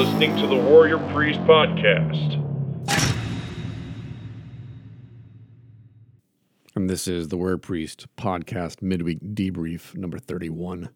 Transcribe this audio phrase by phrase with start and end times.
[0.00, 2.36] Listening to the Warrior Priest Podcast.
[6.74, 10.88] And this is the Warrior Priest podcast midweek debrief number 31.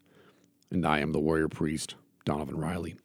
[0.71, 2.97] And I am the Warrior Priest, Donavon Riley.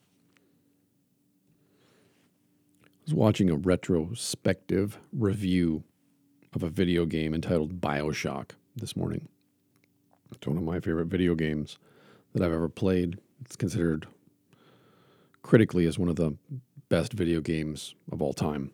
[2.86, 5.84] I was watching a retrospective review
[6.54, 9.28] of a video game entitled Bioshock this morning.
[10.32, 11.78] It's one of my favorite video games
[12.32, 13.20] that I've ever played.
[13.42, 14.08] It's considered
[15.42, 16.36] critically as one of the
[16.90, 18.72] best video games of all time.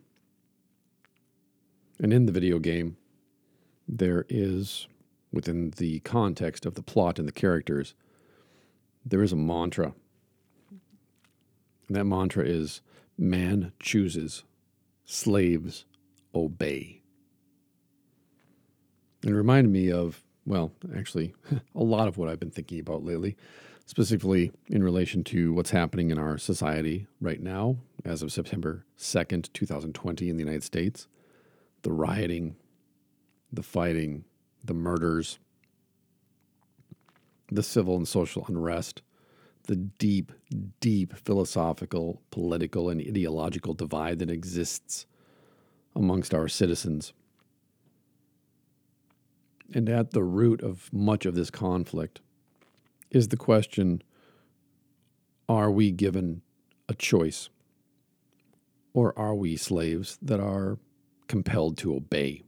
[1.98, 2.96] And in the video game,
[3.88, 4.86] there is,
[5.32, 7.94] within the context of the plot and the characters,
[9.04, 9.94] there is a mantra.
[11.86, 12.80] And that mantra is
[13.16, 14.44] man chooses,
[15.04, 15.84] slaves
[16.34, 17.00] obey.
[19.22, 21.34] And it reminded me of, well, actually,
[21.74, 23.36] a lot of what I've been thinking about lately,
[23.86, 29.52] specifically in relation to what's happening in our society right now, as of September 2nd,
[29.52, 31.06] 2020, in the United States.
[31.82, 32.56] The rioting,
[33.52, 34.24] the fighting,
[34.64, 35.38] the murders,
[37.50, 39.02] the civil and social unrest,
[39.68, 40.32] the deep,
[40.80, 45.06] deep philosophical, political, and ideological divide that exists
[45.94, 47.12] amongst our citizens.
[49.72, 52.20] And at the root of much of this conflict
[53.16, 54.02] is the question
[55.48, 56.42] are we given
[56.88, 57.48] a choice?
[58.92, 60.78] Or are we slaves that are
[61.28, 62.42] compelled to obey?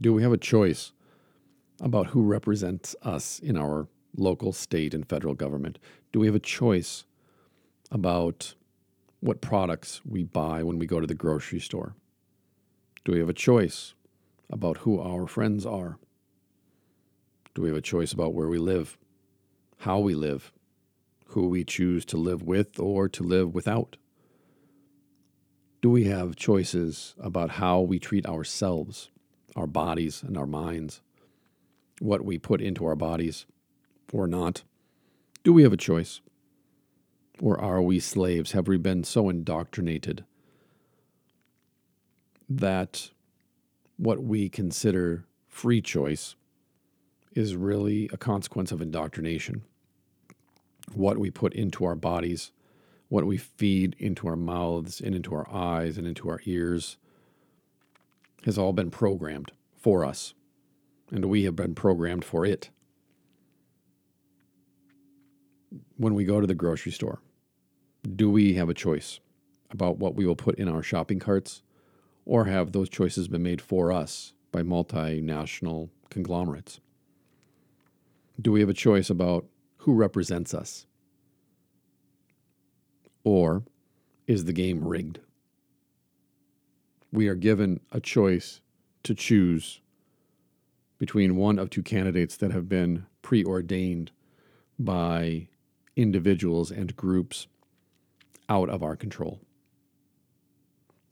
[0.00, 0.92] Do we have a choice
[1.80, 5.78] about who represents us in our local, state, and federal government?
[6.12, 7.04] Do we have a choice
[7.90, 8.54] about
[9.20, 11.94] what products we buy when we go to the grocery store?
[13.04, 13.94] Do we have a choice
[14.50, 15.98] about who our friends are?
[17.54, 18.96] Do we have a choice about where we live,
[19.78, 20.52] how we live,
[21.26, 23.96] who we choose to live with or to live without?
[25.82, 29.10] Do we have choices about how we treat ourselves,
[29.54, 31.02] our bodies, and our minds?
[32.00, 33.44] What we put into our bodies
[34.12, 34.62] or not?
[35.44, 36.20] Do we have a choice?
[37.40, 38.52] Or are we slaves?
[38.52, 40.24] Have we been so indoctrinated
[42.48, 43.10] that
[43.96, 46.34] what we consider free choice
[47.34, 49.62] is really a consequence of indoctrination.
[50.94, 52.52] What we put into our bodies,
[53.08, 56.96] what we feed into our mouths and into our eyes and into our ears
[58.44, 60.34] has all been programmed for us,
[61.10, 62.70] and we have been programmed for it.
[65.96, 67.20] When we go to the grocery store,
[68.16, 69.20] do we have a choice
[69.70, 71.62] about what we will put in our shopping carts?
[72.24, 76.80] Or have those choices been made for us by multinational conglomerates?
[78.40, 79.46] Do we have a choice about
[79.78, 80.86] who represents us?
[83.24, 83.64] Or
[84.26, 85.20] is the game rigged?
[87.12, 88.60] We are given a choice
[89.02, 89.80] to choose
[90.98, 94.12] between one of two candidates that have been preordained
[94.78, 95.48] by
[95.94, 97.46] individuals and groups
[98.48, 99.40] out of our control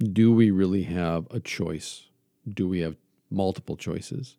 [0.00, 2.09] do we really have a choice?
[2.48, 2.97] Do we have
[3.30, 4.36] multiple choices?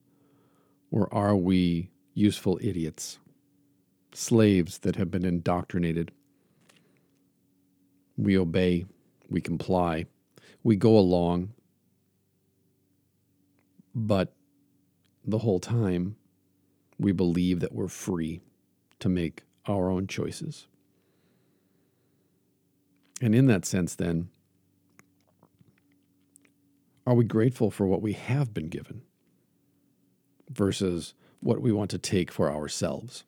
[0.89, 3.19] Or are we useful idiots,
[4.13, 6.11] slaves that have been indoctrinated?
[8.17, 8.85] We obey,
[9.29, 10.05] we comply,
[10.63, 11.53] we go along,
[13.95, 14.33] but
[15.25, 16.15] the whole time
[16.99, 18.41] we believe that we're free
[18.99, 20.67] to make our own choices.
[23.21, 24.29] And in that sense, then,
[27.05, 29.01] are we grateful for what we have been given
[30.49, 33.23] versus what we want to take for ourselves?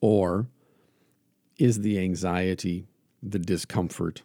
[0.00, 0.48] Or
[1.58, 2.86] is the anxiety,
[3.22, 4.22] the discomfort,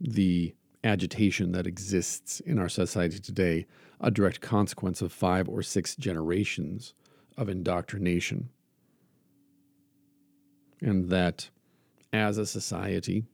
[0.00, 3.66] the agitation that exists in our society today
[4.00, 6.94] a direct consequence of five or six generations
[7.36, 8.48] of indoctrination?
[10.80, 11.50] And that
[12.12, 13.24] as a society,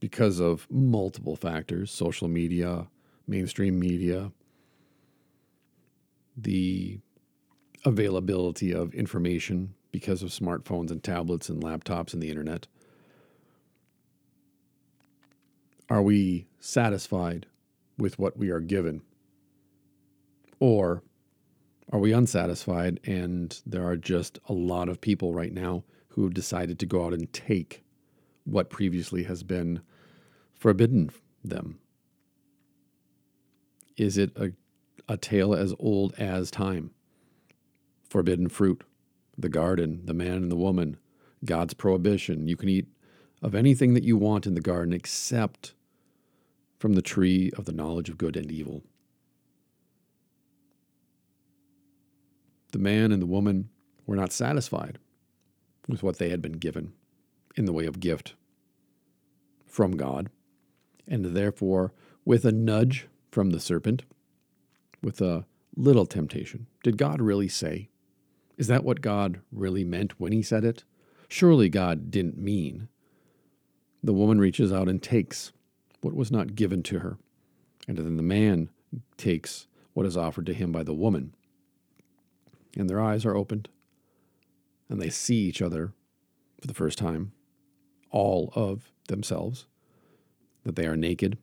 [0.00, 2.88] because of multiple factors social media,
[3.26, 4.32] mainstream media,
[6.36, 7.00] the
[7.84, 12.66] availability of information because of smartphones and tablets and laptops and the internet.
[15.88, 17.46] Are we satisfied
[17.96, 19.02] with what we are given?
[20.58, 21.02] Or
[21.92, 26.34] are we unsatisfied and there are just a lot of people right now who have
[26.34, 27.84] decided to go out and take
[28.44, 29.80] what previously has been
[30.54, 31.10] forbidden
[31.44, 31.78] them?
[33.96, 34.52] Is it a,
[35.08, 36.90] a tale as old as time?
[38.08, 38.84] Forbidden fruit,
[39.36, 40.96] the garden, the man and the woman,
[41.44, 42.48] God's prohibition.
[42.48, 42.86] You can eat
[43.42, 45.74] of anything that you want in the garden except
[46.78, 48.82] from the tree of the knowledge of good and evil.
[52.72, 53.70] The man and the woman
[54.06, 54.98] were not satisfied
[55.88, 56.92] with what they had been given
[57.56, 58.34] in the way of gift
[59.66, 60.30] from God,
[61.06, 61.92] and therefore,
[62.24, 64.02] with a nudge from the serpent,
[65.06, 67.88] with a little temptation, did God really say?
[68.58, 70.82] Is that what God really meant when he said it?
[71.28, 72.88] Surely God didn't mean.
[74.02, 75.52] The woman reaches out and takes
[76.00, 77.18] what was not given to her,
[77.86, 78.68] and then the man
[79.16, 81.36] takes what is offered to him by the woman.
[82.76, 83.68] And their eyes are opened,
[84.88, 85.92] and they see each other
[86.60, 87.30] for the first time,
[88.10, 89.66] all of themselves,
[90.64, 91.38] that they are naked,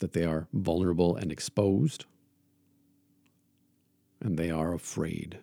[0.00, 2.04] that they are vulnerable and exposed,
[4.20, 5.38] and they are afraid.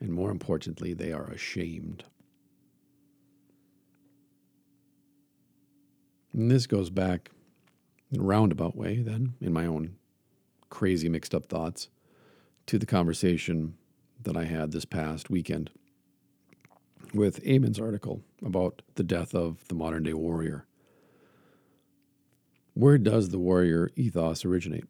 [0.00, 2.04] And more importantly, they are ashamed.
[6.32, 7.30] And this goes back
[8.10, 9.96] in a roundabout way, then, in my own
[10.68, 11.88] crazy mixed up thoughts,
[12.66, 13.74] to the conversation
[14.22, 15.70] that I had this past weekend
[17.12, 20.66] with Eamon's article about the death of the modern day warrior.
[22.74, 24.84] Where does the warrior ethos originate?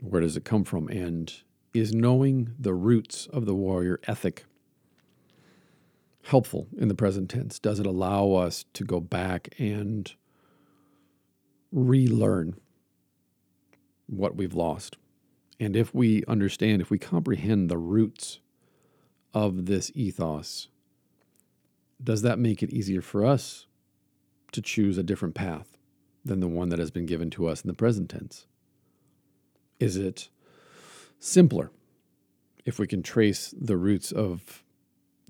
[0.00, 0.88] Where does it come from?
[0.88, 1.32] And
[1.74, 4.44] is knowing the roots of the warrior ethic
[6.24, 7.58] helpful in the present tense?
[7.58, 10.12] Does it allow us to go back and
[11.70, 12.56] relearn
[14.06, 14.96] what we've lost?
[15.58, 18.40] And if we understand, if we comprehend the roots
[19.32, 20.68] of this ethos,
[22.02, 23.66] does that make it easier for us
[24.52, 25.78] to choose a different path
[26.24, 28.46] than the one that has been given to us in the present tense?
[29.80, 30.28] Is it
[31.22, 31.70] simpler
[32.64, 34.64] if we can trace the roots of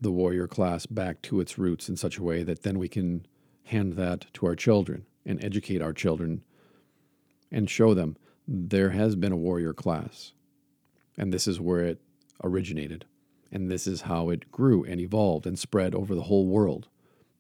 [0.00, 3.26] the warrior class back to its roots in such a way that then we can
[3.64, 6.42] hand that to our children and educate our children
[7.50, 8.16] and show them
[8.48, 10.32] there has been a warrior class
[11.16, 12.00] and this is where it
[12.42, 13.04] originated
[13.52, 16.88] and this is how it grew and evolved and spread over the whole world.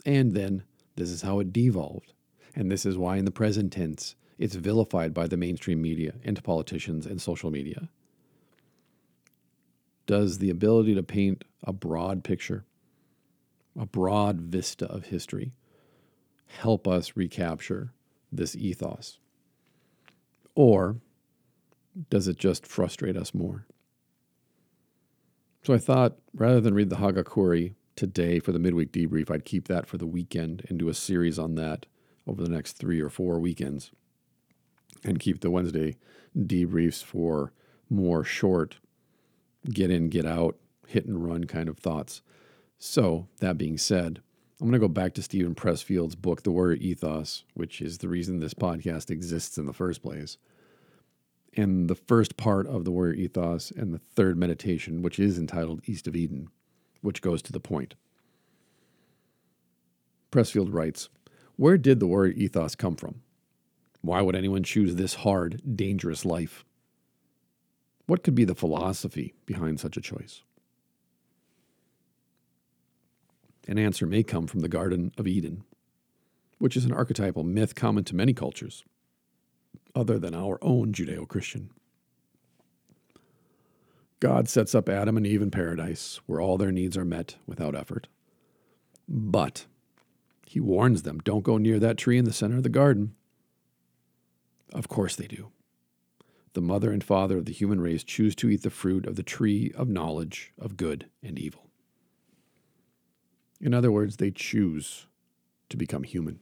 [0.04, 0.64] And then
[0.96, 2.12] this is how it devolved.
[2.54, 6.42] And this is why, in the present tense, it's vilified by the mainstream media and
[6.44, 7.88] politicians and social media.
[10.06, 12.64] Does the ability to paint a broad picture,
[13.78, 15.52] a broad vista of history,
[16.46, 17.92] help us recapture
[18.30, 19.18] this ethos?
[20.54, 20.96] Or
[22.10, 23.66] does it just frustrate us more?
[25.62, 29.68] So I thought rather than read the Hagakure today for the midweek debrief, I'd keep
[29.68, 31.86] that for the weekend and do a series on that
[32.26, 33.92] over the next three or four weekends
[35.04, 35.96] and keep the Wednesday
[36.36, 37.52] debriefs for
[37.90, 38.78] more short,
[39.70, 40.56] get in, get out,
[40.86, 42.22] hit and run kind of thoughts.
[42.78, 44.20] So, that being said,
[44.60, 48.08] I'm going to go back to Steven Pressfield's book, The Warrior Ethos, which is the
[48.08, 50.36] reason this podcast exists in the first place
[51.56, 55.82] and the first part of the warrior ethos and the third meditation, which is entitled
[55.86, 56.48] East of Eden,
[57.00, 57.94] which goes to the point.
[60.30, 61.08] Pressfield writes
[61.56, 63.22] Where did the warrior ethos come from?
[64.00, 66.64] Why would anyone choose this hard, dangerous life?
[68.12, 70.42] What could be the philosophy behind such a choice?
[73.66, 75.64] An answer may come from the Garden of Eden,
[76.58, 78.84] which is an archetypal myth common to many cultures
[79.94, 81.70] other than our own Judeo Christian.
[84.20, 87.74] God sets up Adam and Eve in paradise where all their needs are met without
[87.74, 88.08] effort.
[89.08, 89.64] But
[90.46, 93.14] he warns them don't go near that tree in the center of the garden.
[94.70, 95.50] Of course they do.
[96.54, 99.22] The mother and father of the human race choose to eat the fruit of the
[99.22, 101.70] tree of knowledge of good and evil.
[103.60, 105.06] In other words, they choose
[105.70, 106.40] to become human.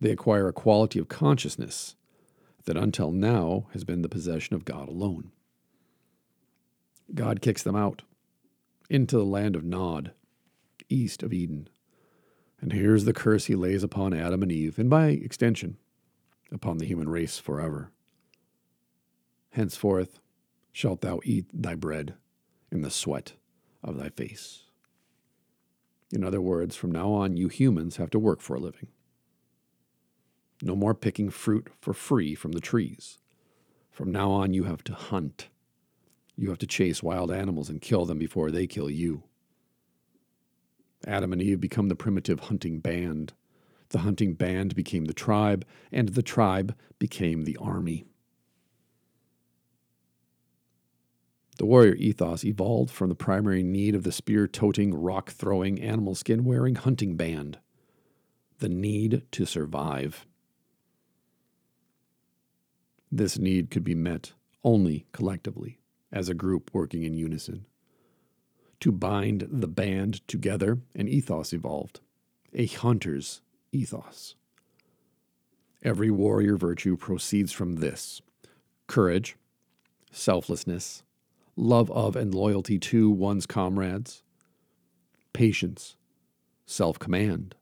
[0.00, 1.94] They acquire a quality of consciousness
[2.64, 5.30] that until now has been the possession of God alone.
[7.14, 8.02] God kicks them out
[8.90, 10.12] into the land of Nod,
[10.88, 11.68] east of Eden.
[12.60, 15.76] And here's the curse he lays upon Adam and Eve, and by extension,
[16.50, 17.90] upon the human race forever.
[19.54, 20.18] Henceforth
[20.72, 22.14] shalt thou eat thy bread
[22.72, 23.34] in the sweat
[23.84, 24.64] of thy face.
[26.10, 28.88] In other words, from now on, you humans have to work for a living.
[30.60, 33.18] No more picking fruit for free from the trees.
[33.92, 35.50] From now on, you have to hunt.
[36.34, 39.22] You have to chase wild animals and kill them before they kill you.
[41.06, 43.34] Adam and Eve become the primitive hunting band.
[43.90, 48.06] The hunting band became the tribe, and the tribe became the army.
[51.56, 56.14] The warrior ethos evolved from the primary need of the spear toting, rock throwing, animal
[56.14, 57.58] skin wearing hunting band
[58.58, 60.26] the need to survive.
[63.12, 64.32] This need could be met
[64.62, 65.78] only collectively,
[66.10, 67.66] as a group working in unison.
[68.80, 72.00] To bind the band together, an ethos evolved,
[72.52, 73.40] a hunter's
[73.72, 74.34] ethos.
[75.82, 78.22] Every warrior virtue proceeds from this
[78.86, 79.36] courage,
[80.10, 81.03] selflessness,
[81.56, 84.22] love of and loyalty to one's comrades,
[85.32, 85.96] patience,
[86.66, 87.54] self command,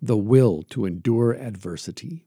[0.00, 2.26] the will to endure adversity.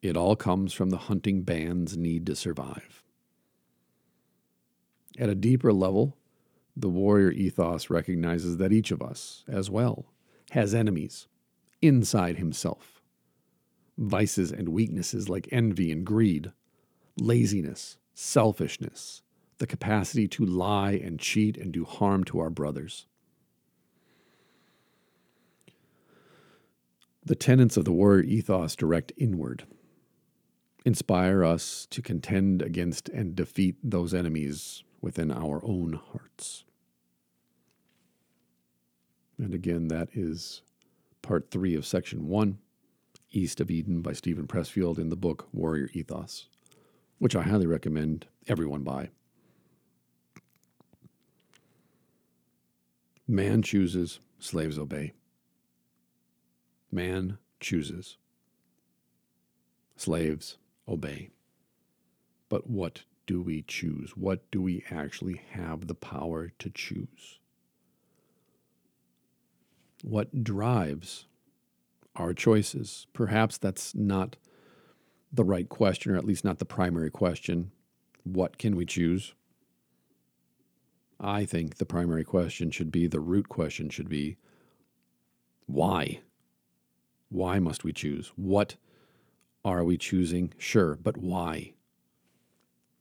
[0.00, 3.02] It all comes from the hunting band's need to survive.
[5.18, 6.16] At a deeper level,
[6.76, 10.06] the warrior ethos recognizes that each of us, as well,
[10.52, 11.26] has enemies
[11.82, 13.02] inside himself.
[13.96, 16.52] Vices and weaknesses like envy and greed,
[17.18, 19.22] laziness, selfishness,
[19.58, 23.06] the capacity to lie and cheat and do harm to our brothers.
[27.24, 29.64] The tenets of the warrior ethos direct inward,
[30.84, 36.64] inspire us to contend against and defeat those enemies within our own hearts.
[39.36, 40.62] And again, that is
[41.20, 42.58] part three of section one,
[43.30, 46.48] East of Eden by Steven Pressfield in the book Warrior Ethos,
[47.18, 49.10] which I highly recommend everyone buy.
[53.30, 55.12] Man chooses, slaves obey.
[56.90, 58.16] Man chooses.
[59.96, 60.56] Slaves
[60.88, 61.28] obey.
[62.48, 64.16] But what do we choose?
[64.16, 67.38] What do we actually have the power to choose?
[70.02, 71.26] What drives
[72.16, 73.08] our choices?
[73.12, 74.36] Perhaps that's not
[75.30, 77.72] the right question, or at least not the primary question.
[78.24, 79.34] What can we choose?
[81.20, 84.36] I think the primary question should be the root question should be
[85.66, 86.20] why?
[87.28, 88.32] Why must we choose?
[88.36, 88.76] What
[89.64, 90.54] are we choosing?
[90.56, 91.74] Sure, but why?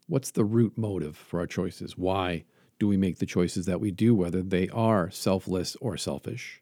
[0.07, 1.97] What's the root motive for our choices?
[1.97, 2.43] Why
[2.79, 6.61] do we make the choices that we do, whether they are selfless or selfish?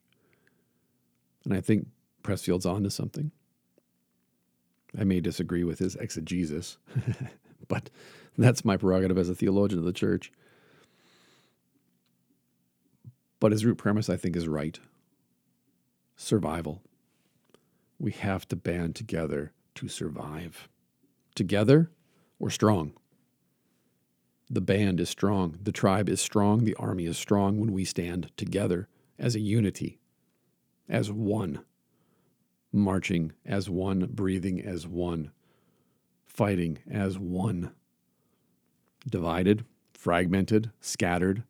[1.44, 1.88] And I think
[2.24, 3.32] Pressfield's onto something.
[4.98, 6.78] I may disagree with his exegesis,
[7.68, 7.90] but
[8.38, 10.32] that's my prerogative as a theologian of the church.
[13.46, 14.80] But his root premise, I think, is right
[16.16, 16.82] survival.
[18.00, 20.68] We have to band together to survive.
[21.36, 21.92] Together,
[22.40, 22.94] we're strong.
[24.50, 25.60] The band is strong.
[25.62, 26.64] The tribe is strong.
[26.64, 28.88] The army is strong when we stand together
[29.20, 30.00] as a unity,
[30.90, 31.60] as one,
[32.74, 35.30] marching as one, breathing as one,
[36.25, 37.74] fighting as one.
[39.08, 41.44] Divided, fragmented, scattered,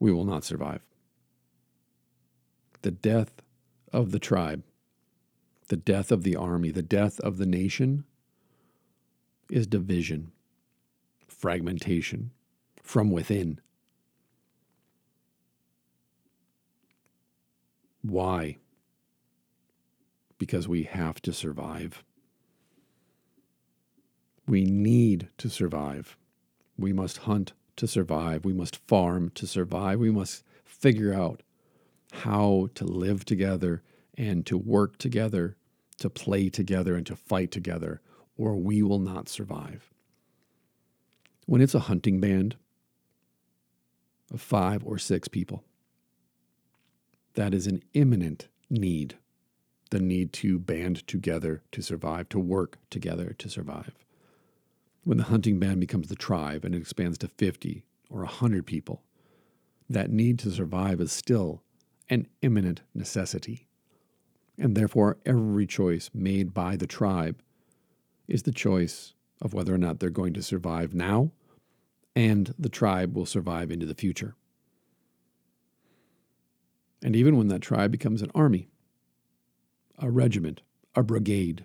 [0.00, 0.80] we will not survive.
[2.82, 3.42] The death
[3.92, 4.64] of the tribe,
[5.68, 8.04] the death of the army, the death of the nation
[9.50, 10.32] is division,
[11.28, 12.30] fragmentation
[12.82, 13.60] from within.
[18.02, 18.56] Why?
[20.38, 22.02] Because we have to survive.
[24.46, 26.16] We need to survive.
[26.78, 28.44] We must hunt to survive.
[28.44, 29.98] We must farm to survive.
[29.98, 31.42] We must figure out
[32.12, 33.82] how to live together
[34.18, 35.56] and to work together,
[35.98, 38.02] to play together and to fight together,
[38.36, 39.90] or we will not survive.
[41.46, 42.56] When it's a hunting band
[44.30, 45.64] of five or six people,
[47.32, 49.16] that is an imminent need
[49.88, 53.92] the need to band together to survive, to work together to survive.
[55.04, 59.02] When the hunting band becomes the tribe and it expands to 50 or 100 people,
[59.88, 61.62] that need to survive is still
[62.08, 63.66] an imminent necessity.
[64.58, 67.42] And therefore, every choice made by the tribe
[68.28, 71.32] is the choice of whether or not they're going to survive now
[72.14, 74.34] and the tribe will survive into the future.
[77.02, 78.68] And even when that tribe becomes an army,
[79.98, 80.60] a regiment,
[80.94, 81.64] a brigade,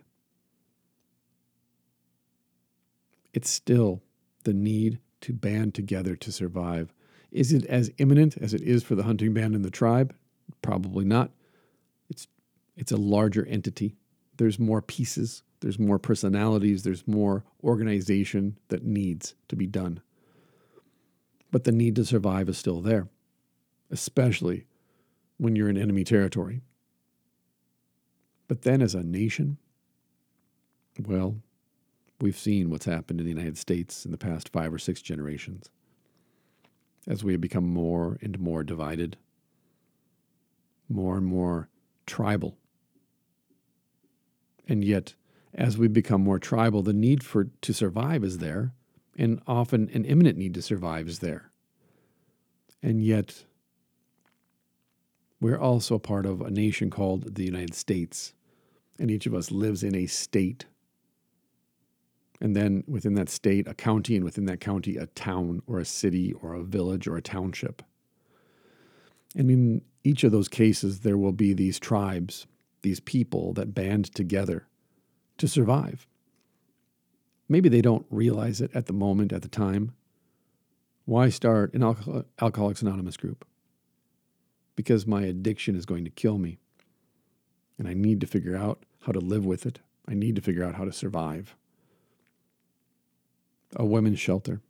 [3.35, 4.01] it's still
[4.45, 6.93] the need to band together to survive.
[7.31, 10.15] Is it as imminent as it is for the hunting band and the tribe?
[10.61, 11.31] Probably not.
[12.09, 12.27] It's
[12.77, 13.97] it's a larger entity.
[14.37, 20.01] There's more pieces, there's more personalities, there's more organization that needs to be done.
[21.51, 23.09] But the need to survive is still there,
[23.91, 24.65] especially
[25.37, 26.61] when you're in enemy territory.
[28.47, 29.57] But then as a nation,
[30.99, 31.37] well,
[32.21, 35.69] We've seen what's happened in the United States in the past five or six generations
[37.07, 39.17] as we have become more and more divided,
[40.89, 41.69] more and more
[42.05, 42.57] tribal.
[44.67, 45.13] And yet,
[45.53, 48.73] as we become more tribal, the need for to survive is there,
[49.17, 51.51] and often an imminent need to survive is there.
[52.81, 53.45] And yet,
[55.39, 58.33] we're also part of a nation called the United States,
[58.97, 60.65] and each of us lives in a state.
[62.41, 65.85] And then within that state, a county, and within that county, a town or a
[65.85, 67.81] city or a village or a township.
[69.35, 72.45] And in each of those cases, there will be these tribes,
[72.81, 74.67] these people that band together
[75.37, 76.07] to survive.
[77.47, 79.93] Maybe they don't realize it at the moment, at the time.
[81.05, 83.45] Why start an Alcohol- Alcoholics Anonymous group?
[84.75, 86.57] Because my addiction is going to kill me.
[87.77, 89.79] And I need to figure out how to live with it.
[90.07, 91.55] I need to figure out how to survive.
[93.75, 94.61] A women's shelter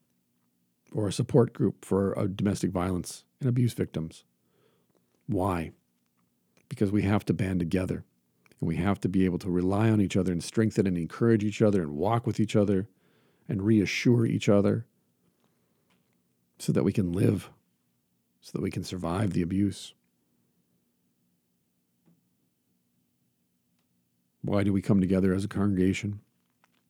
[0.91, 4.23] or a support group for uh, domestic violence and abuse victims.
[5.27, 5.71] Why?
[6.69, 8.05] Because we have to band together
[8.59, 11.43] and we have to be able to rely on each other and strengthen and encourage
[11.43, 12.87] each other and walk with each other
[13.47, 14.85] and reassure each other
[16.57, 17.49] so that we can live,
[18.41, 19.93] so that we can survive the abuse.
[24.41, 26.21] Why do we come together as a congregation?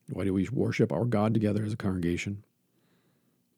[0.09, 2.43] Why do we worship our God together as a congregation?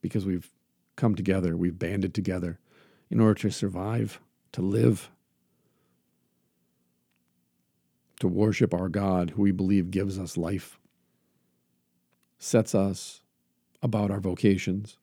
[0.00, 0.50] Because we've
[0.96, 2.58] come together, we've banded together
[3.10, 4.20] in order to survive,
[4.52, 5.10] to live,
[8.20, 10.78] to worship our God, who we believe gives us life,
[12.38, 13.22] sets us
[13.82, 14.98] about our vocations,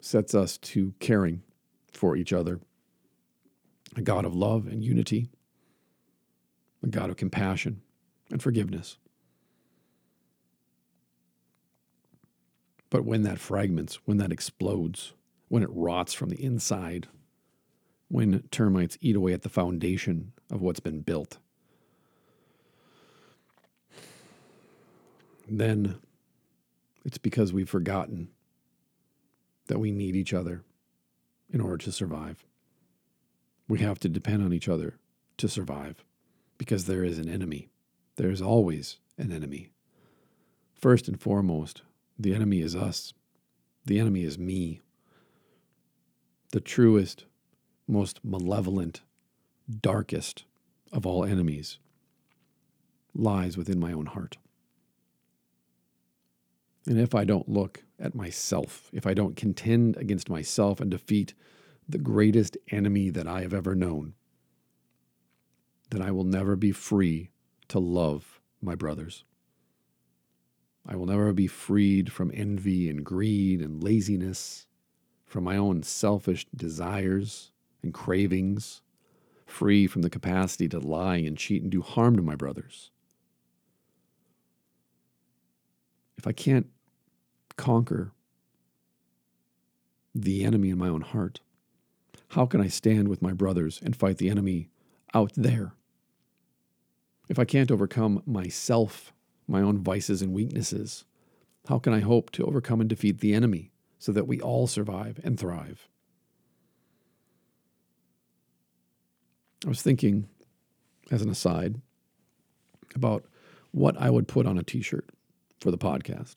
[0.00, 1.42] sets us to caring
[1.92, 2.60] for each other,
[3.96, 5.28] a God of love and unity,
[6.82, 7.82] a God of compassion
[8.32, 8.96] and forgiveness.
[12.90, 15.12] But when that fragments, when that explodes,
[15.48, 17.08] when it rots from the inside,
[18.08, 21.38] when termites eat away at the foundation of what's been built.
[25.48, 25.96] Then
[27.04, 28.28] it's because we've forgotten
[29.66, 30.62] that we need each other
[31.50, 32.44] in order to survive.
[33.68, 34.98] We have to depend on each other
[35.38, 36.04] to survive
[36.58, 37.71] because there is an enemy.
[38.22, 39.70] There is always an enemy.
[40.76, 41.82] First and foremost,
[42.16, 43.12] the enemy is us.
[43.84, 44.80] The enemy is me.
[46.52, 47.24] The truest,
[47.88, 49.00] most malevolent,
[49.68, 50.44] darkest
[50.92, 51.80] of all enemies
[53.12, 54.38] lies within my own heart.
[56.86, 61.34] And if I don't look at myself, if I don't contend against myself and defeat
[61.88, 64.14] the greatest enemy that I have ever known,
[65.90, 67.31] then I will never be free
[67.72, 69.24] to love my brothers.
[70.86, 74.66] I will never be freed from envy and greed and laziness,
[75.24, 77.50] from my own selfish desires
[77.82, 78.82] and cravings,
[79.46, 82.90] free from the capacity to lie and cheat and do harm to my brothers.
[86.18, 86.66] If I can't
[87.56, 88.12] conquer
[90.14, 91.40] the enemy in my own heart,
[92.28, 94.68] how can I stand with my brothers and fight the enemy
[95.14, 95.72] out there?
[97.32, 99.14] If I can't overcome myself,
[99.48, 101.06] my own vices and weaknesses,
[101.66, 105.18] how can I hope to overcome and defeat the enemy so that we all survive
[105.24, 105.88] and thrive?
[109.64, 110.28] I was thinking,
[111.10, 111.80] as an aside,
[112.94, 113.24] about
[113.70, 115.08] what I would put on a t shirt
[115.58, 116.34] for the podcast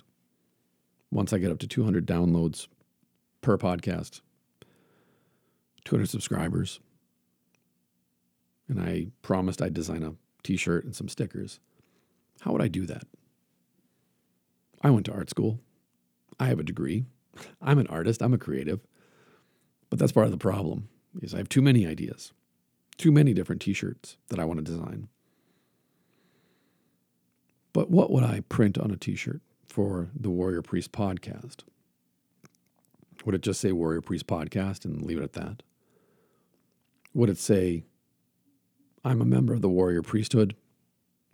[1.11, 2.69] once I get up to 200 downloads
[3.41, 4.21] per podcast,
[5.83, 6.79] 200 subscribers.
[8.69, 10.13] And I promised I'd design a
[10.45, 11.59] t shirt and some stickers.
[12.41, 13.03] How would I do that?
[14.81, 15.59] I went to art school.
[16.39, 17.05] I have a degree.
[17.61, 18.21] I'm an artist.
[18.21, 18.79] I'm a creative.
[19.89, 20.89] But that's part of the problem
[21.21, 22.33] is I have too many ideas
[22.97, 25.07] too many different t shirts that I want to design.
[27.73, 31.63] But what would I print on a t shirt for the Warrior Priest podcast?
[33.25, 35.63] Would it just say Warrior Priest podcast and leave it at that?
[37.13, 37.85] Would it say,
[39.05, 40.55] I'm a member of the Warrior Priesthood?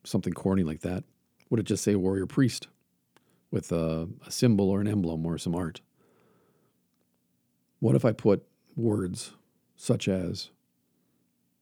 [0.03, 1.05] Something corny like that.
[1.49, 2.67] Would it just say Warrior Priest
[3.49, 5.79] with a, a symbol or an emblem or some art?
[7.79, 8.43] What if I put
[8.75, 9.31] words
[9.77, 10.49] such as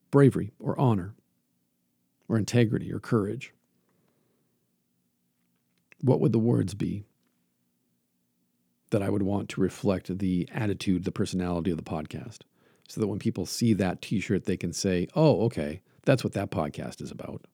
[0.10, 1.14] bravery or honor
[2.28, 3.54] or integrity or courage?
[6.02, 7.04] What would the words be
[8.90, 12.40] that I would want to reflect the attitude, the personality of the podcast?
[12.88, 16.34] So that when people see that t shirt, they can say, oh, okay, that's what
[16.34, 17.46] that podcast is about.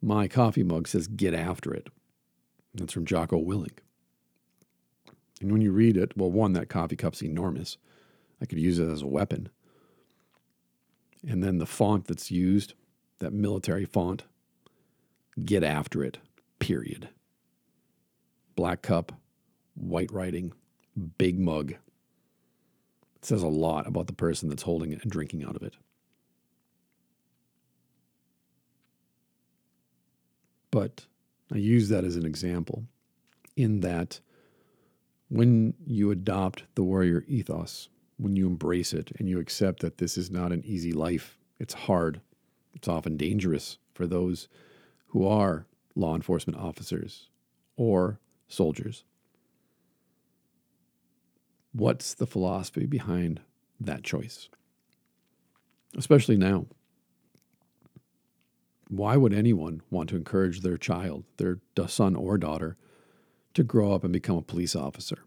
[0.00, 1.88] My coffee mug says, Get after it.
[2.72, 3.78] That's from Jocko Willink.
[5.40, 7.76] And when you read it, well, one, that coffee cup's enormous.
[8.40, 9.48] I could use it as a weapon.
[11.26, 12.74] And then the font that's used,
[13.18, 14.22] that military font,
[15.44, 16.18] get after it,
[16.60, 17.08] period.
[18.54, 19.10] Black cup,
[19.74, 20.52] white writing,
[21.18, 21.72] big mug.
[21.72, 21.78] It
[23.22, 25.74] says a lot about the person that's holding it and drinking out of it.
[30.74, 31.06] But
[31.52, 32.82] I use that as an example
[33.54, 34.18] in that
[35.28, 40.18] when you adopt the warrior ethos, when you embrace it and you accept that this
[40.18, 42.20] is not an easy life, it's hard,
[42.74, 44.48] it's often dangerous for those
[45.06, 47.28] who are law enforcement officers
[47.76, 49.04] or soldiers.
[51.72, 53.40] What's the philosophy behind
[53.78, 54.48] that choice?
[55.96, 56.66] Especially now.
[58.96, 62.76] Why would anyone want to encourage their child, their son or daughter,
[63.54, 65.18] to grow up and become a police officer?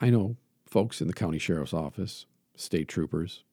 [0.00, 2.26] I know folks in the county sheriff's office,
[2.56, 3.44] state troopers,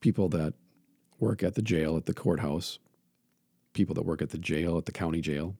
[0.00, 0.52] people that
[1.18, 2.78] work at the jail, at the courthouse,
[3.72, 5.56] people that work at the jail, at the county jail.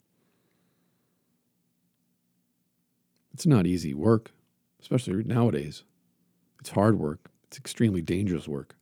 [3.32, 4.32] It's not easy work,
[4.82, 5.84] especially nowadays.
[6.60, 7.30] It's hard work.
[7.44, 8.76] It's extremely dangerous work.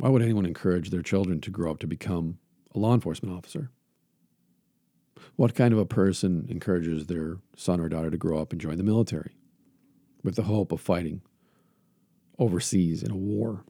[0.00, 2.38] Why would anyone encourage their children to grow up to become
[2.74, 3.70] a law enforcement officer?
[5.36, 8.78] What kind of a person encourages their son or daughter to grow up and join
[8.78, 9.36] the military
[10.24, 11.20] with the hope of fighting
[12.38, 13.64] overseas in a war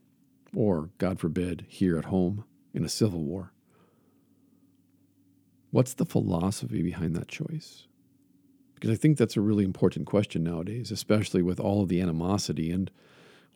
[0.55, 3.53] or, God forbid, here at home in a civil war?
[5.73, 7.89] What's the philosophy behind that choice?
[8.75, 12.71] Because I think that's a really important question nowadays, especially with all of the animosity
[12.71, 12.89] and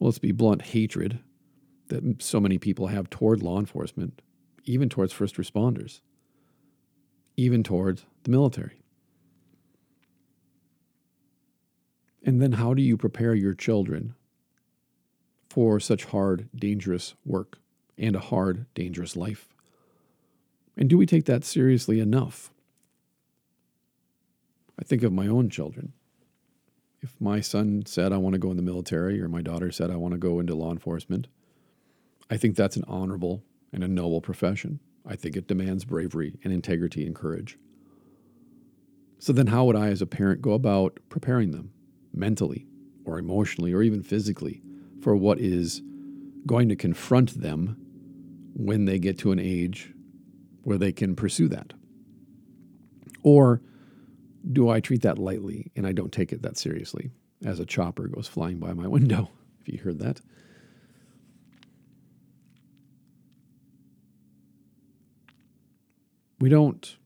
[0.00, 1.20] well, let's be blunt, hatred
[1.88, 4.22] that so many people have toward law enforcement,
[4.64, 6.00] even towards first responders,
[7.36, 8.80] even towards the military.
[12.22, 14.14] And then how do you prepare your children
[15.50, 17.58] for such hard, dangerous work
[17.98, 19.48] and a hard, dangerous life?
[20.76, 22.50] And do we take that seriously enough?
[24.78, 25.92] I think of my own children
[27.04, 29.90] if my son said, I want to go in the military, or my daughter said,
[29.90, 31.28] I want to go into law enforcement,
[32.30, 34.80] I think that's an honorable and a noble profession.
[35.06, 37.58] I think it demands bravery and integrity and courage.
[39.18, 41.72] So then, how would I, as a parent, go about preparing them
[42.12, 42.66] mentally
[43.04, 44.62] or emotionally or even physically
[45.00, 45.82] for what is
[46.46, 47.76] going to confront them
[48.54, 49.92] when they get to an age
[50.62, 51.72] where they can pursue that?
[53.22, 53.62] Or
[54.52, 57.10] do I treat that lightly and I don't take it that seriously
[57.44, 59.30] as a chopper goes flying by my window?
[59.60, 60.20] If you heard that.
[66.44, 66.98] We don't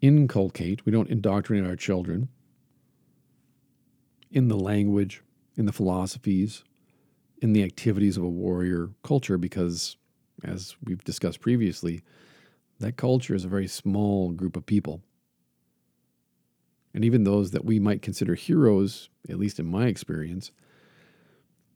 [0.00, 2.30] inculcate, we don't indoctrinate our children
[4.30, 5.22] in the language,
[5.54, 6.64] in the philosophies,
[7.42, 9.98] in the activities of a warrior culture because,
[10.42, 12.04] as we've discussed previously,
[12.80, 15.02] that culture is a very small group of people
[16.94, 20.52] and even those that we might consider heroes, at least in my experience,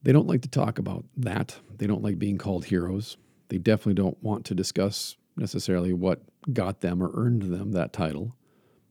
[0.03, 1.59] they don't like to talk about that.
[1.77, 3.19] They don't like being called heroes.
[3.51, 8.37] They definitely don't want to discuss necessarily what got them or earned them that title,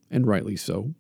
[0.10, 0.94] and rightly so,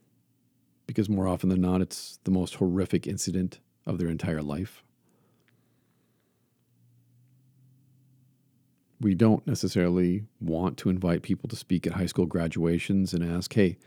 [0.85, 4.83] because more often than not, it's the most horrific incident of their entire life.
[9.01, 13.53] We don't necessarily want to invite people to speak at high school graduations and ask,
[13.53, 13.77] hey,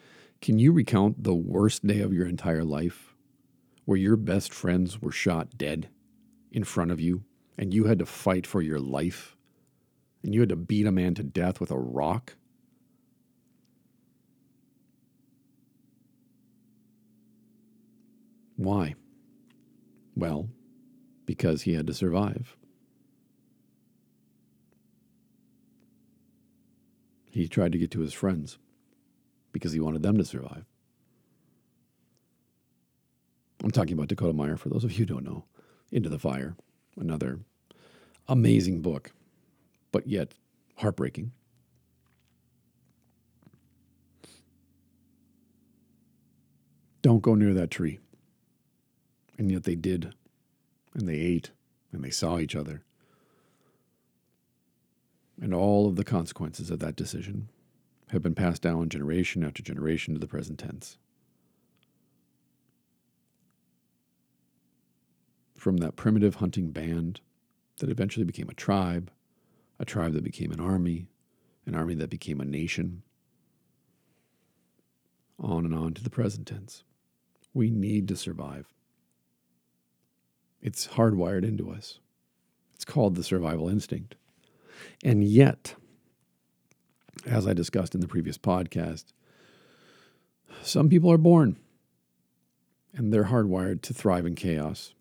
[0.41, 3.15] can you recount the worst day of your entire life
[3.85, 5.89] where your best friends were shot dead
[6.51, 7.25] in front of you
[7.59, 9.37] and you had to fight for your life
[10.23, 12.37] and you had to beat a man to death with a rock?
[18.57, 18.95] Why?
[20.15, 20.49] Well,
[21.27, 22.57] because he had to survive.
[27.31, 28.59] He tried to get to his friends
[29.53, 30.65] because he wanted them to survive.
[33.65, 35.45] I'm talking about Dakota Meyer, for those of you who don't know.
[35.91, 36.57] Into the Fire,
[36.97, 37.41] another
[38.29, 39.13] amazing book,
[39.93, 40.35] but yet
[40.77, 41.31] heartbreaking.
[47.03, 47.99] Don't go near that tree.
[49.39, 50.15] And yet they did,
[50.95, 51.51] and they ate,
[51.93, 52.83] and they saw each other.
[55.41, 57.49] And all of the consequences of that decision
[58.11, 60.99] have been passed down generation after generation to the present tense.
[65.57, 67.21] From that primitive hunting band
[67.79, 69.11] that eventually became a tribe,
[69.83, 71.09] a tribe that became an army,
[71.67, 73.03] an army that became a nation,
[75.41, 76.85] on and on to the present tense.
[77.53, 78.67] We need to survive.
[80.63, 81.99] It's hardwired into us.
[82.77, 84.15] It's called the survival instinct.
[85.03, 85.75] And yet,
[87.27, 89.07] as I discussed in the previous podcast,
[90.63, 91.57] some people are born
[92.95, 94.95] and they're hardwired to thrive in chaos.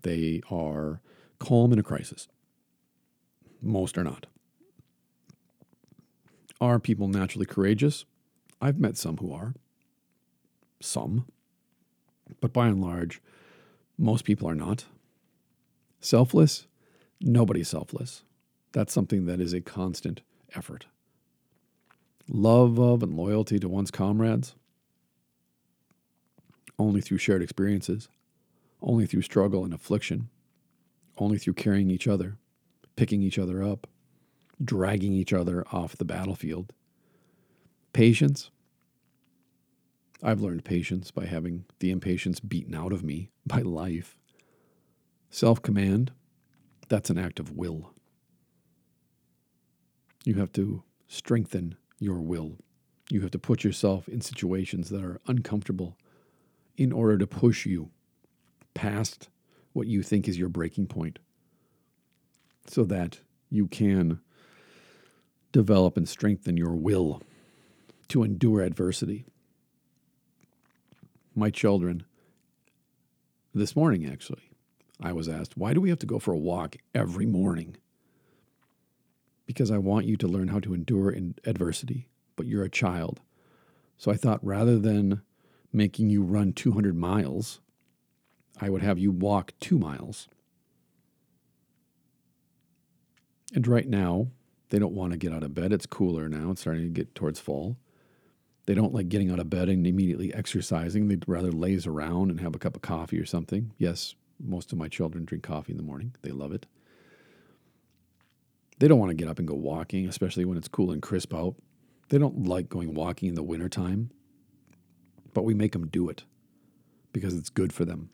[0.00, 1.02] They are
[1.38, 2.26] calm in a crisis.
[3.60, 4.26] Most are not.
[6.60, 8.04] Are people naturally courageous?
[8.60, 9.54] I've met some who are.
[10.80, 11.26] Some.
[12.40, 13.20] But by and large,
[13.96, 14.84] most people are not.
[16.00, 16.66] Selfless?
[17.20, 18.22] Nobody's selfless.
[18.72, 20.22] That's something that is a constant
[20.54, 20.86] effort.
[22.28, 24.54] Love of and loyalty to one's comrades?
[26.78, 28.08] Only through shared experiences,
[28.80, 30.28] only through struggle and affliction,
[31.16, 32.36] only through carrying each other,
[32.98, 33.86] picking each other up,
[34.62, 36.72] dragging each other off the battlefield.
[37.92, 38.50] Patience?
[40.20, 44.18] I've learned patience by having the impatience beaten out of me by life.
[45.30, 46.10] Self command?
[46.88, 47.92] That's an act of will.
[50.24, 52.56] You have to strengthen your will.
[53.10, 55.96] You have to put yourself in situations that are uncomfortable
[56.76, 57.90] in order to push you
[58.74, 59.28] past
[59.72, 61.20] what you think is your breaking point
[62.68, 64.20] so that you can
[65.52, 67.22] develop and strengthen your will
[68.08, 69.24] to endure adversity.
[71.34, 72.04] My children,
[73.54, 74.50] this morning actually,
[75.00, 77.76] I was asked, why do we have to go for a walk every morning?
[79.46, 83.20] Because I want you to learn how to endure adversity, but you're a child.
[83.96, 85.22] So I thought rather than
[85.72, 87.60] making you run 200 miles,
[88.60, 90.28] I would have you walk two miles.
[93.54, 94.28] And right now,
[94.68, 95.72] they don't want to get out of bed.
[95.72, 96.50] It's cooler now.
[96.50, 97.76] It's starting to get towards fall.
[98.66, 101.08] They don't like getting out of bed and immediately exercising.
[101.08, 103.72] They'd rather laze around and have a cup of coffee or something.
[103.78, 106.14] Yes, most of my children drink coffee in the morning.
[106.20, 106.66] They love it.
[108.78, 111.34] They don't want to get up and go walking, especially when it's cool and crisp
[111.34, 111.56] out.
[112.10, 114.10] They don't like going walking in the wintertime,
[115.34, 116.24] but we make them do it
[117.12, 118.10] because it's good for them.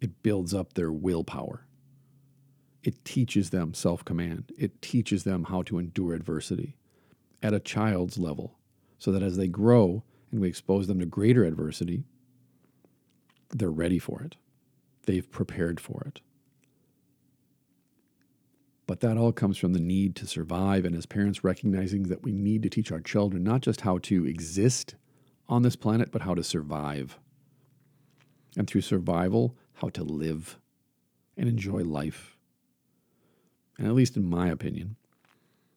[0.00, 1.66] It builds up their willpower.
[2.82, 4.52] It teaches them self command.
[4.56, 6.76] It teaches them how to endure adversity
[7.42, 8.58] at a child's level
[8.98, 12.04] so that as they grow and we expose them to greater adversity,
[13.50, 14.36] they're ready for it.
[15.06, 16.20] They've prepared for it.
[18.86, 22.32] But that all comes from the need to survive, and as parents, recognizing that we
[22.32, 24.94] need to teach our children not just how to exist
[25.46, 27.18] on this planet, but how to survive.
[28.56, 30.58] And through survival, how to live
[31.36, 32.37] and enjoy life.
[33.78, 34.96] And at least in my opinion,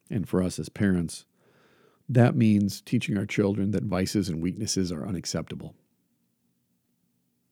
[0.09, 1.25] and for us as parents,
[2.09, 5.75] that means teaching our children that vices and weaknesses are unacceptable.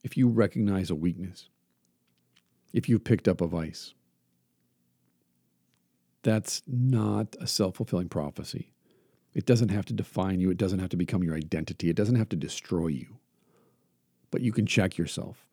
[0.04, 1.50] If you recognize a weakness,
[2.74, 3.94] if you've picked up a vice,
[6.24, 8.74] that's not a self fulfilling prophecy.
[9.34, 12.16] It doesn't have to define you, it doesn't have to become your identity, it doesn't
[12.16, 13.18] have to destroy you.
[14.32, 15.46] But you can check yourself.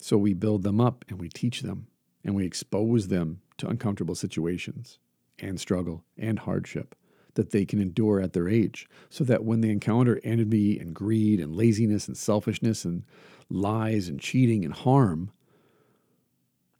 [0.00, 1.88] So we build them up and we teach them
[2.24, 4.98] and we expose them to uncomfortable situations
[5.38, 6.94] and struggle and hardship
[7.34, 11.38] that they can endure at their age so that when they encounter envy and greed
[11.38, 13.04] and laziness and selfishness and
[13.48, 15.30] lies and cheating and harm,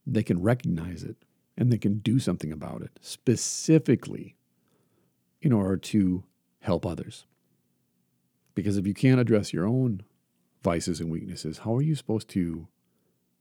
[0.07, 1.17] they can recognize it
[1.57, 4.35] and they can do something about it specifically
[5.41, 6.25] in order to
[6.61, 7.25] help others.
[8.55, 10.03] Because if you can't address your own
[10.63, 12.67] vices and weaknesses, how are you supposed to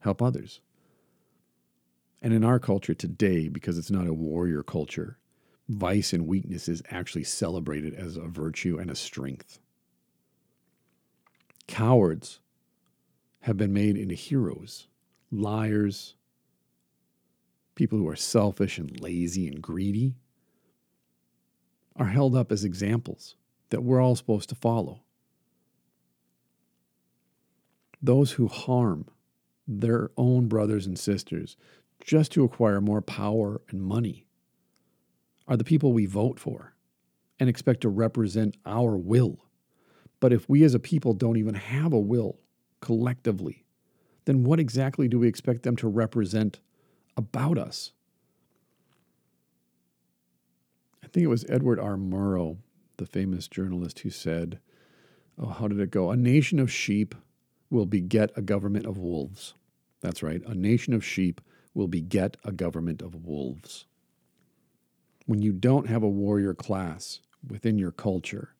[0.00, 0.60] help others?
[2.20, 5.18] And in our culture today, because it's not a warrior culture,
[5.68, 9.60] vice and weakness is actually celebrated as a virtue and a strength.
[11.66, 12.40] Cowards
[13.42, 14.88] have been made into heroes,
[15.30, 16.14] liars,
[17.74, 20.16] people who are selfish and lazy and greedy
[21.94, 23.36] are held up as examples
[23.70, 25.02] that we're all supposed to follow.
[28.02, 29.06] Those who harm
[29.66, 31.56] their own brothers and sisters
[32.04, 34.26] just to acquire more power and money
[35.46, 36.74] are the people we vote for
[37.38, 39.44] and expect to represent our will.
[40.20, 42.40] But if we as a people don't even have a will
[42.80, 43.64] collectively,
[44.24, 46.60] then what exactly do we expect them to represent
[47.16, 47.92] about us?
[51.02, 51.96] I think it was Edward R.
[51.96, 52.58] Murrow,
[52.98, 54.60] the famous journalist, who said,
[55.38, 56.10] Oh, how did it go?
[56.10, 57.14] A nation of sheep
[57.70, 59.54] will beget a government of wolves.
[60.00, 60.42] That's right.
[60.44, 61.40] A nation of sheep
[61.78, 63.86] will beget a government of wolves.
[65.28, 68.54] when you don't have a warrior class within your culture,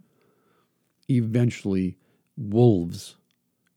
[1.09, 1.97] eventually
[2.37, 3.17] wolves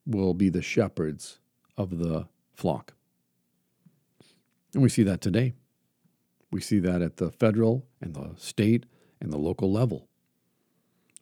[0.05, 1.39] will be the shepherds
[1.77, 2.93] of the flock.
[4.73, 5.53] And we see that today.
[6.51, 8.85] We see that at the federal and the state
[9.21, 10.09] and the local level.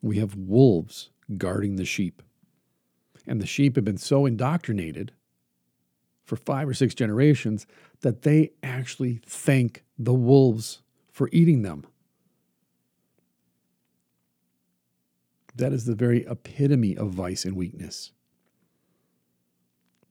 [0.02, 2.20] We have wolves guarding the sheep.
[3.28, 5.12] And the sheep have been so indoctrinated
[6.30, 7.66] for five or six generations
[8.02, 11.84] that they actually thank the wolves for eating them.
[15.56, 18.12] That is the very epitome of vice and weakness.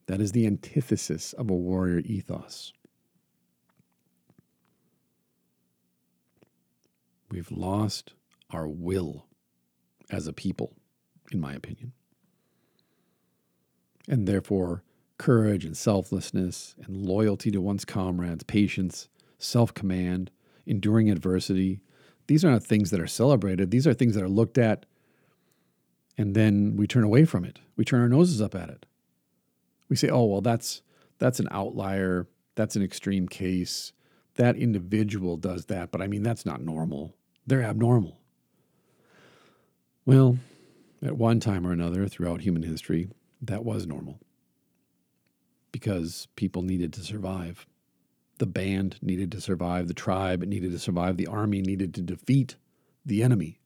[0.07, 2.73] That is the antithesis of a warrior ethos.
[7.31, 8.11] We've lost
[8.51, 9.25] our will
[10.09, 10.73] as a people,
[11.31, 11.93] in my opinion.
[14.09, 14.83] And therefore,
[15.19, 20.31] courage and selflessness and loyalty to one's comrades, patience, self command,
[20.65, 21.81] enduring adversity,
[22.25, 23.69] these are not things that are celebrated.
[23.69, 24.87] These are things that are looked at
[26.19, 27.59] and then we turn away from it.
[27.77, 28.85] We turn our noses up at it.
[29.87, 30.81] We say, "Oh, well that's
[31.17, 32.27] that's an outlier.
[32.55, 33.93] That's an extreme case.
[34.35, 37.15] That individual does that, but I mean that's not normal.
[37.47, 38.19] They're abnormal."
[40.05, 40.37] Well,
[41.01, 43.07] at one time or another throughout human history,
[43.41, 44.19] that was normal.
[45.71, 47.65] Because people needed to survive.
[48.39, 52.55] The band needed to survive, the tribe needed to survive, the army needed to defeat
[53.05, 53.59] the enemy.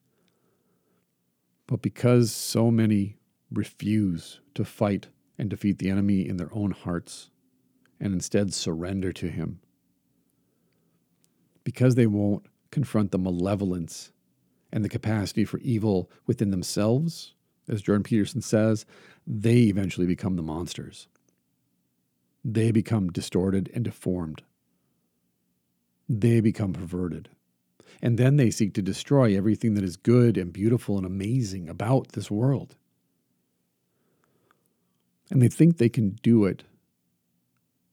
[1.68, 3.18] But because so many
[3.52, 7.30] refuse to fight and defeat the enemy in their own hearts
[8.00, 9.60] and instead surrender to him,
[11.64, 14.12] because they won't confront the malevolence
[14.72, 17.36] and the capacity for evil within themselves,
[17.70, 18.86] as Jordan Peterson says,
[19.26, 21.08] they eventually become the monsters.
[22.44, 24.44] They become distorted and deformed.
[26.10, 27.30] They become perverted.
[28.02, 32.10] And then they seek to destroy everything that is good and beautiful and amazing about
[32.10, 32.76] this world.
[35.30, 36.64] And they think they can do it.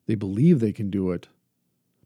[0.06, 1.28] They believe they can do it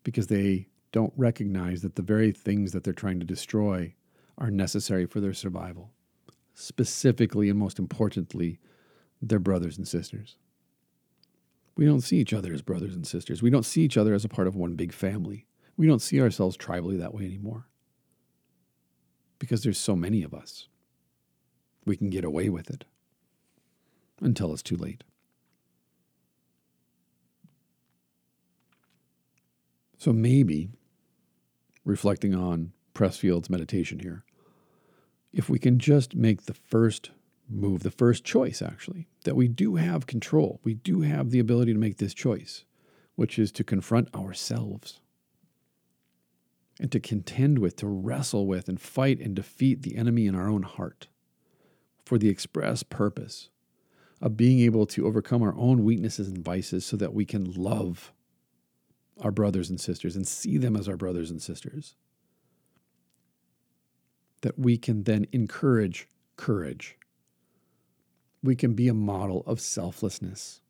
[0.02, 3.94] because they don't recognize that the very things that they're trying to destroy
[4.36, 5.90] are necessary for their survival,
[6.52, 8.60] specifically and most importantly,
[9.22, 10.36] their brothers and sisters.
[11.76, 13.42] We don't see each other as brothers and sisters.
[13.42, 15.46] We don't see each other as a part of one big family.
[15.76, 17.66] We don't see ourselves tribally that way anymore
[19.38, 20.68] because there's so many of us.
[21.84, 22.84] We can get away with it
[24.20, 25.04] until it's too late.
[29.98, 30.70] So maybe,
[31.84, 34.24] reflecting on Pressfield's meditation here,
[35.32, 37.10] if we can just make the first
[37.48, 41.72] move, the first choice, actually, that we do have control, we do have the ability
[41.72, 42.64] to make this choice,
[43.14, 45.00] which is to confront ourselves
[46.80, 50.48] and to contend with, to wrestle with, and fight and defeat the enemy in our
[50.48, 51.08] own heart
[52.04, 53.48] for the express purpose
[54.20, 58.12] of being able to overcome our own weaknesses and vices so that we can love
[59.20, 61.94] our brothers and sisters and see them as our brothers and sisters.
[64.42, 66.96] That we can then encourage courage.
[68.44, 70.60] We can be a model of selflessness.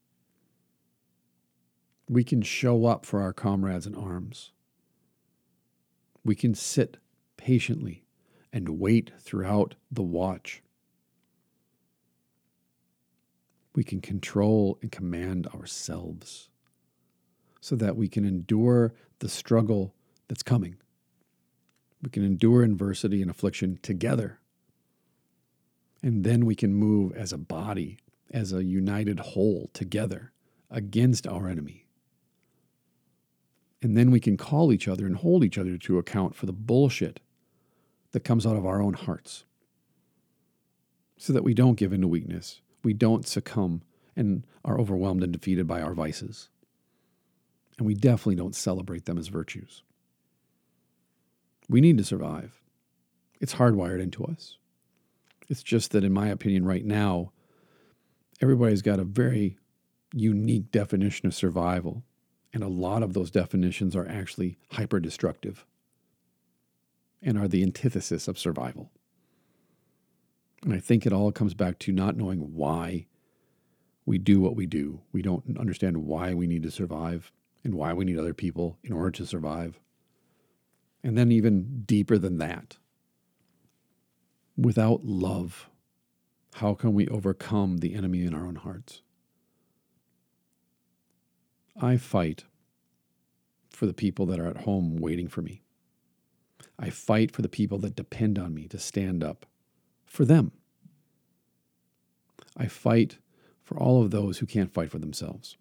[2.09, 4.53] We can show up for our comrades in arms
[6.25, 6.97] we can sit
[7.37, 8.05] patiently
[8.53, 10.63] and wait throughout the watch.
[13.75, 16.49] We can control and command ourselves
[17.61, 19.95] so that we can endure the struggle
[20.29, 20.77] that's coming.
[22.03, 24.39] We can endure adversity and affliction together.
[26.05, 27.97] And then we can move as a body,
[28.31, 30.33] as a united whole together
[30.71, 31.87] against our enemy.
[33.81, 36.53] And then we can call each other and hold each other to account for the
[36.53, 37.21] bullshit
[38.13, 39.45] that comes out of our own hearts
[41.17, 42.61] so that we don't give in to weakness.
[42.83, 43.81] We don't succumb
[44.15, 46.51] and are overwhelmed and defeated by our vices.
[47.79, 49.83] And we definitely don't celebrate them as virtues.
[51.67, 52.61] We need to survive.
[53.41, 54.59] It's hardwired into us.
[55.49, 57.33] It's just that, in my opinion, right now,
[58.41, 59.59] everybody's got a very
[60.13, 62.05] unique definition of survival
[62.55, 65.67] and a lot of those definitions are actually hyper destructive
[67.21, 68.93] and are the antithesis of survival.
[70.63, 73.07] And I think it all comes back to not knowing why
[74.07, 75.01] we do what we do.
[75.13, 77.33] We don't understand why we need to survive
[77.65, 79.81] and why we need other people in order to survive.
[81.03, 82.79] And then, even deeper than that,
[84.57, 85.69] without love,
[86.55, 89.03] how can we overcome the enemy in our own hearts?
[91.81, 92.45] I fight
[93.69, 95.63] for the people that are at home waiting for me.
[96.79, 99.47] I fight for the people that depend on me to stand up
[100.07, 100.53] for them.
[102.57, 103.19] I fight
[103.63, 105.57] for all of those who can't fight for themselves.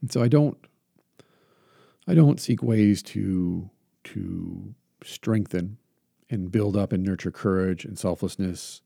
[0.00, 0.58] And so I don't
[2.06, 3.70] I don't seek ways to
[4.04, 5.78] to strengthen
[6.34, 8.82] and build up and nurture courage and selflessness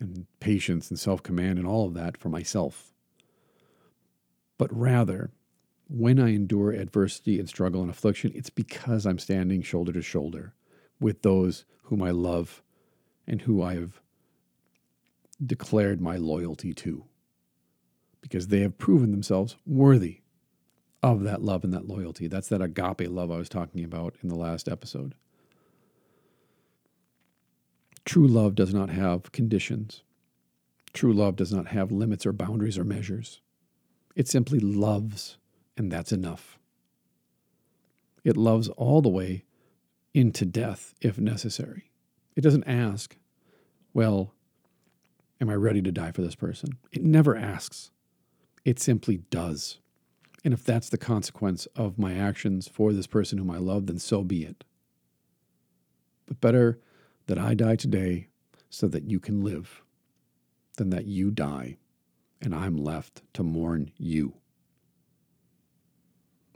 [0.00, 2.92] and patience and self-command and all of that for myself.
[4.58, 5.30] But rather,
[5.88, 10.54] when I endure adversity and struggle and affliction, it's because I'm standing shoulder to shoulder
[10.98, 12.62] with those whom I love
[13.26, 14.00] and who I've
[15.44, 17.04] declared my loyalty to
[18.22, 20.20] because they have proven themselves worthy
[21.02, 22.26] of that love and that loyalty.
[22.26, 25.14] That's that agape love I was talking about in the last episode.
[28.06, 30.02] True love does not have conditions.
[30.94, 33.42] True love does not have limits or boundaries or measures.
[34.14, 35.36] It simply loves,
[35.76, 36.58] and that's enough.
[38.24, 39.44] It loves all the way
[40.14, 41.90] into death if necessary.
[42.34, 43.18] It doesn't ask,
[43.92, 44.32] well,
[45.40, 46.78] Am I ready to die for this person?
[46.92, 47.90] It never asks,
[48.64, 49.78] it simply does.
[50.44, 53.98] And if that's the consequence of my actions for this person whom I love, then
[53.98, 54.64] so be it.
[56.26, 56.80] But better
[57.26, 58.28] that I die today
[58.70, 59.82] so that you can live
[60.76, 61.76] than that you die
[62.40, 64.34] and I'm left to mourn you.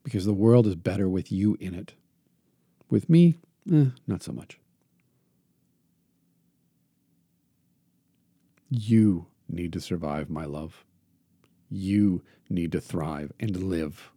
[0.03, 1.95] Because the world is better with you in it.
[2.89, 3.37] With me,
[3.73, 4.59] eh, not so much.
[8.69, 10.85] You need to survive, my love.
[11.69, 14.11] You need to thrive and live.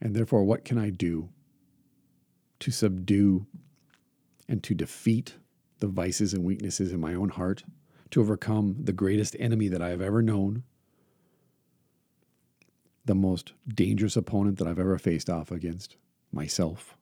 [0.00, 1.30] And therefore, what can I do
[2.60, 3.46] to subdue
[4.50, 5.36] and to defeat
[5.78, 7.62] the vices and weaknesses in my own heart,
[8.10, 10.64] to overcome the greatest enemy that I have ever known,
[13.04, 15.96] the most dangerous opponent that I've ever faced off against,
[16.32, 16.96] myself?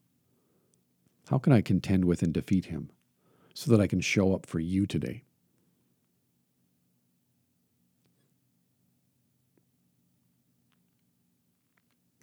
[1.31, 2.91] How can I contend with and defeat him
[3.55, 5.25] so that I can show up for you today?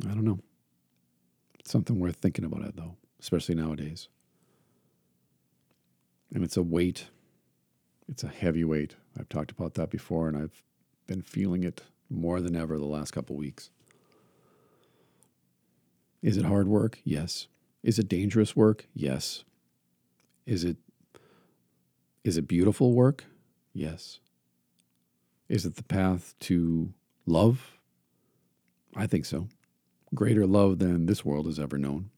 [0.03, 0.39] I don't know.
[1.59, 4.07] It's something worth thinking about it though, especially nowadays.
[6.33, 7.07] And it's a weight.
[8.07, 8.95] It's a heavy weight.
[9.17, 10.63] I've talked about that before and I've
[11.07, 13.69] been feeling it more than ever the last couple weeks.
[16.21, 16.99] Is it hard work?
[17.03, 17.47] Yes.
[17.83, 18.87] Is it dangerous work?
[18.93, 19.43] Yes.
[20.45, 20.77] Is it
[22.23, 23.25] is it beautiful work?
[23.73, 24.19] Yes.
[25.47, 26.91] Is it the path to
[27.27, 27.77] love?
[28.95, 29.47] I think so
[30.13, 32.09] greater love than this world has ever known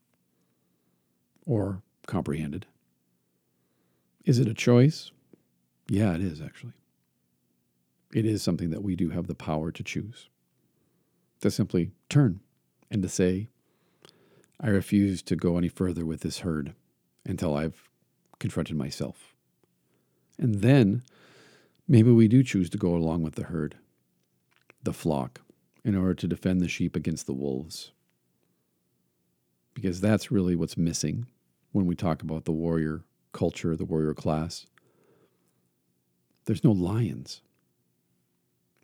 [1.46, 2.66] or comprehended.
[4.28, 5.12] Is it a choice?
[5.88, 6.74] Yeah, it is actually.
[8.14, 10.28] It is something that we do have the power to choose.
[11.40, 12.42] To simply turn
[12.92, 13.48] and to say,
[14.60, 16.74] I refuse to go any further with this herd
[17.26, 17.90] until I've
[18.38, 19.34] confronted myself.
[20.38, 21.04] And then
[21.88, 23.78] maybe we do choose to go along with the herd,
[24.84, 25.40] the flock,
[25.86, 27.94] in order to defend the sheep against the wolves.
[29.74, 31.28] Because that's really what's missing
[31.72, 33.06] when we talk about the warrior
[33.38, 34.66] culture, the warrior class.
[36.46, 37.42] There's no lions.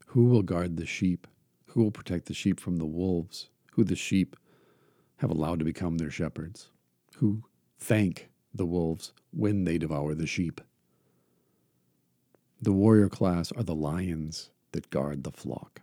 [0.08, 1.26] Who will guard the sheep?
[1.70, 3.50] Who will protect the sheep from the wolves?
[3.72, 4.36] Who the sheep
[5.18, 6.70] have allowed to become their shepherds?
[7.16, 7.46] Who
[7.80, 10.62] thank the wolves when they devour the sheep?
[12.62, 15.82] The warrior class are the lions that guard the flock.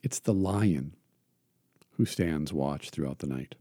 [0.00, 0.94] It's the lion
[1.96, 3.56] who stands watch throughout the night.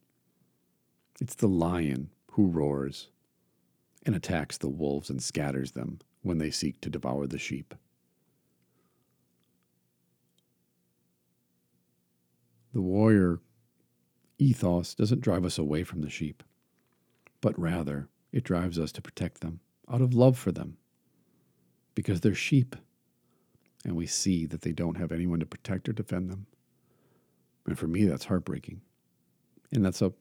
[1.19, 3.07] It's the lion who roars
[4.05, 7.73] and attacks the wolves and scatters them when they seek to devour the sheep.
[12.73, 13.39] The warrior
[14.37, 16.43] ethos doesn't drive us away from the sheep,
[17.39, 20.75] but rather it drives us to protect them out of love for them
[21.95, 22.75] because they're sheep
[23.85, 26.47] and we see that they don't have anyone to protect or defend them.
[27.65, 28.81] And for me, that's heartbreaking.
[29.71, 30.11] And that's a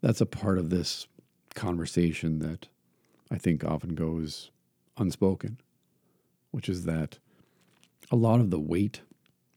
[0.00, 1.06] that's a part of this
[1.54, 2.68] conversation that
[3.30, 4.50] I think often goes
[4.96, 5.60] unspoken,
[6.50, 7.18] which is that
[8.10, 9.00] a lot of the weight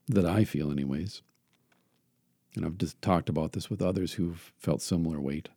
[0.08, 1.22] that I feel, anyways,
[2.54, 5.48] and I've just talked about this with others who've felt similar weight,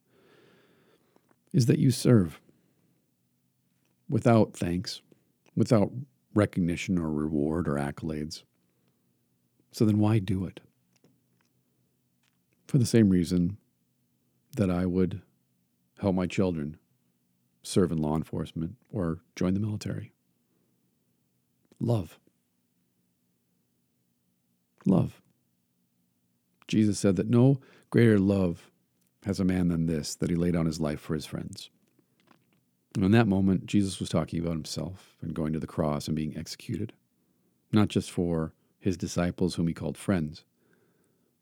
[1.54, 2.40] is that you serve
[4.10, 5.02] without thanks,
[5.56, 5.92] without
[6.34, 8.44] recognition or reward or accolades.
[9.72, 10.60] So then why do it?
[12.68, 13.58] For the same reason
[14.58, 15.22] that I would
[16.02, 16.78] help my children
[17.64, 20.14] serve in law enforcement or join the military.
[21.80, 22.20] Love.
[24.86, 25.22] Love.
[26.68, 27.60] Jesus said that no
[27.92, 28.72] Greater love
[29.26, 31.70] has a man than this, that he laid down his life for his friends.
[32.96, 36.16] And in that moment, Jesus was talking about himself and going to the cross and
[36.16, 36.94] being executed,
[37.72, 40.46] not just for his disciples, whom he called friends,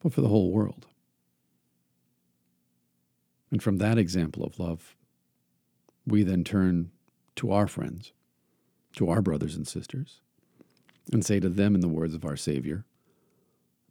[0.01, 0.87] but for the whole world.
[3.51, 4.95] And from that example of love,
[6.05, 6.91] we then turn
[7.35, 8.13] to our friends,
[8.95, 10.21] to our brothers and sisters,
[11.11, 12.85] and say to them in the words of our Savior,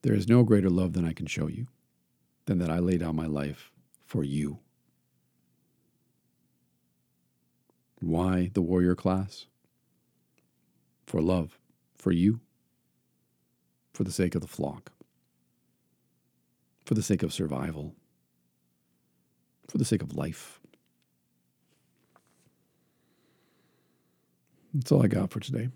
[0.03, 1.67] There is no greater love than I can show you,
[2.47, 3.73] than that I lay down my life
[4.07, 4.59] for you.
[8.01, 9.47] Why the warrior class?
[11.07, 11.59] For love,
[11.97, 12.41] for you,
[13.93, 14.93] for the sake of the flock,
[16.85, 17.95] for the sake of survival,
[19.69, 20.61] for the sake of life.
[24.75, 25.69] That's all I got for today.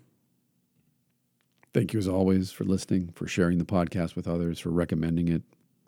[1.73, 5.41] Thank you, as always, for listening, for sharing the podcast with others, for recommending it,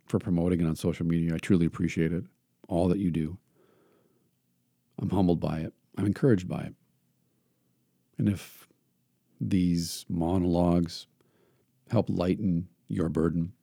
[0.07, 1.35] for promoting it on social media.
[1.35, 2.23] I truly appreciate it,
[2.67, 3.37] all that you do.
[4.99, 6.73] I'm humbled by it, I'm encouraged by it.
[8.17, 8.67] And if
[9.39, 11.07] these monologues
[11.91, 13.53] help lighten your burden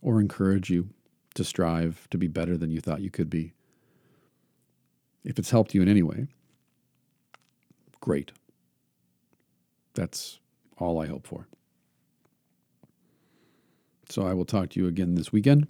[0.00, 0.88] or encourage you
[1.34, 3.52] to strive to be better than you thought you could be,
[5.26, 6.28] if it's helped you in any way,
[8.00, 8.32] great.
[9.94, 10.38] That's
[10.78, 11.48] all I hope for.
[14.08, 15.68] So I will talk to you again this weekend.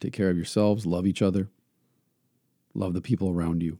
[0.00, 1.48] Take care of yourselves, love each other,
[2.74, 3.78] love the people around you,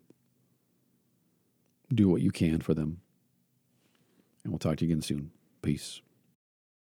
[1.93, 3.01] do what you can for them.
[4.45, 5.33] And we'll talk to you again soon.
[5.61, 6.01] Peace.